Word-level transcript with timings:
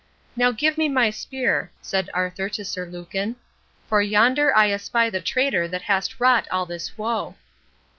"Now 0.35 0.49
give 0.51 0.79
me 0.79 0.89
my 0.89 1.11
spear," 1.11 1.69
said 1.79 2.09
Arthur 2.11 2.45
unto 2.45 2.63
Sir 2.63 2.87
Lucan; 2.87 3.35
"for 3.87 4.01
yonder 4.01 4.51
I 4.55 4.71
espy 4.71 5.11
the 5.11 5.21
traitor 5.21 5.67
that 5.67 5.83
hast 5.83 6.19
wrought 6.19 6.47
all 6.49 6.65
this 6.65 6.97
woe." 6.97 7.35